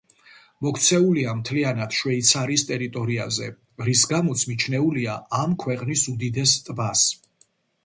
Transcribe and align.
მოქცეულია 0.67 1.35
მთლიანად 1.41 1.93
შვეიცარიის 1.97 2.63
ტერიტორიაზე, 2.71 3.51
რის 3.91 4.05
გამოც 4.15 4.47
მიჩნეულია 4.55 5.21
ამ 5.43 5.57
ქვეყნის 5.67 6.09
უდიდეს 6.17 6.59
ტბას. 6.67 7.09